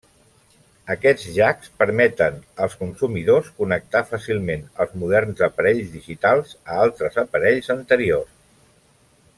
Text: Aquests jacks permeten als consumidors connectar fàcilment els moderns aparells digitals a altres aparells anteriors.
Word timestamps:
Aquests 0.93 1.25
jacks 1.35 1.69
permeten 1.81 2.39
als 2.65 2.73
consumidors 2.79 3.51
connectar 3.59 4.01
fàcilment 4.13 4.65
els 4.85 4.97
moderns 5.03 5.45
aparells 5.51 5.93
digitals 5.99 6.57
a 6.63 6.79
altres 6.87 7.21
aparells 7.27 7.71
anteriors. 7.79 8.35